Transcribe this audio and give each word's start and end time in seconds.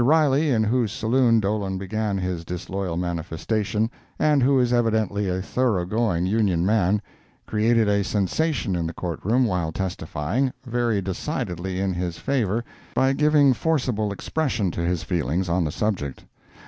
Riley, 0.03 0.49
in 0.49 0.63
whose 0.63 0.91
saloon 0.91 1.39
Dolan 1.39 1.77
began 1.77 2.17
his 2.17 2.43
disloyal 2.43 2.97
manifestation, 2.97 3.91
and 4.17 4.41
who 4.41 4.59
is 4.59 4.73
evidently 4.73 5.29
a 5.29 5.43
thorough 5.43 5.85
going 5.85 6.25
Union 6.25 6.65
man, 6.65 7.03
created 7.45 7.87
a 7.87 8.03
sensation 8.03 8.75
in 8.75 8.87
the 8.87 8.93
Court 8.95 9.19
room 9.23 9.45
while 9.45 9.71
testifying, 9.71 10.53
very 10.65 11.03
decidedly 11.03 11.79
in 11.79 11.93
his 11.93 12.17
favor, 12.17 12.63
by 12.95 13.13
giving 13.13 13.53
forcible 13.53 14.11
expression 14.11 14.71
to 14.71 14.81
his 14.81 15.03
feelings 15.03 15.47
on 15.47 15.63
the 15.65 15.71
subject. 15.71 16.23